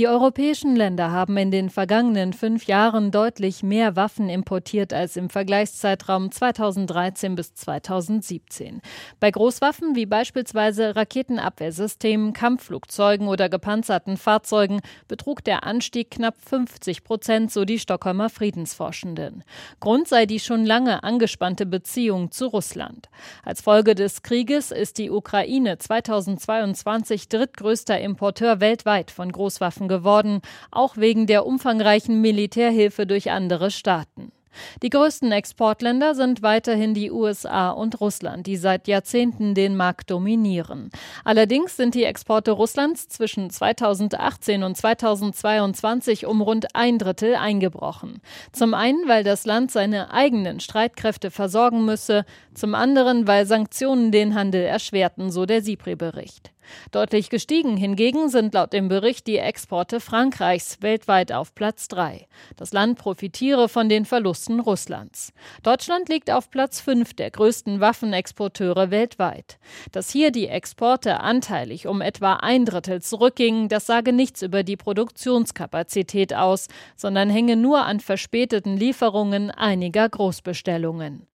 [0.00, 5.28] Die europäischen Länder haben in den vergangenen fünf Jahren deutlich mehr Waffen importiert als im
[5.28, 8.80] Vergleichszeitraum 2013 bis 2017.
[9.20, 17.52] Bei Großwaffen wie beispielsweise Raketenabwehrsystemen, Kampfflugzeugen oder gepanzerten Fahrzeugen betrug der Anstieg knapp 50 Prozent,
[17.52, 19.44] so die Stockholmer Friedensforschenden.
[19.80, 23.10] Grund sei die schon lange angespannte Beziehung zu Russland.
[23.44, 30.96] Als Folge des Krieges ist die Ukraine 2022 drittgrößter Importeur weltweit von Großwaffen geworden, auch
[30.96, 34.32] wegen der umfangreichen Militärhilfe durch andere Staaten.
[34.82, 40.90] Die größten Exportländer sind weiterhin die USA und Russland, die seit Jahrzehnten den Markt dominieren.
[41.24, 48.20] Allerdings sind die Exporte Russlands zwischen 2018 und 2022 um rund ein Drittel eingebrochen.
[48.52, 54.34] Zum einen, weil das Land seine eigenen Streitkräfte versorgen müsse, zum anderen, weil Sanktionen den
[54.34, 56.52] Handel erschwerten, so der SIPRI-Bericht.
[56.90, 62.26] Deutlich gestiegen hingegen sind laut dem Bericht die Exporte Frankreichs weltweit auf Platz 3.
[62.56, 65.32] Das Land profitiere von den Verlusten Russlands.
[65.62, 69.58] Deutschland liegt auf Platz 5 der größten Waffenexporteure weltweit.
[69.92, 74.76] Dass hier die Exporte anteilig um etwa ein Drittel zurückgingen, das sage nichts über die
[74.76, 81.29] Produktionskapazität aus, sondern hänge nur an verspäteten Lieferungen einiger Großbestellungen.